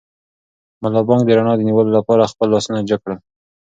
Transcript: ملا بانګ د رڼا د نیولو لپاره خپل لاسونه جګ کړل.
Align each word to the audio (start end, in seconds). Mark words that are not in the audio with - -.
ملا 0.81 1.01
بانګ 1.07 1.21
د 1.25 1.29
رڼا 1.37 1.53
د 1.57 1.61
نیولو 1.67 1.91
لپاره 1.97 2.29
خپل 2.31 2.47
لاسونه 2.53 2.79
جګ 2.89 2.99
کړل. 3.03 3.19